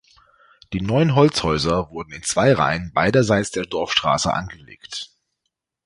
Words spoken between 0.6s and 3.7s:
Die neun Holzhäuser wurden in zwei Reihen beiderseits der